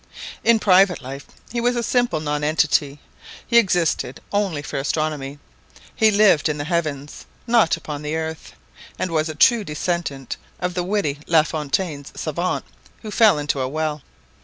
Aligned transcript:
In 0.43 0.57
private 0.57 0.99
life 1.03 1.27
he 1.51 1.61
was 1.61 1.75
a 1.75 1.83
simple 1.83 2.19
nonentity; 2.19 2.99
he 3.45 3.59
existed 3.59 4.19
only 4.31 4.63
for 4.63 4.77
astronomy; 4.79 5.37
he 5.95 6.09
lived 6.09 6.49
in 6.49 6.57
the 6.57 6.63
heavens, 6.63 7.27
not 7.45 7.77
upon 7.77 8.01
the 8.01 8.15
earth; 8.15 8.53
and 8.97 9.11
was 9.11 9.29
a 9.29 9.35
true 9.35 9.63
descendant 9.63 10.37
of 10.59 10.73
the 10.73 10.83
witty 10.83 11.19
La 11.27 11.43
Fontaine's 11.43 12.11
savant 12.15 12.65
who 13.03 13.11
fell 13.11 13.37
into 13.37 13.61
a 13.61 13.67
well. 13.67 14.01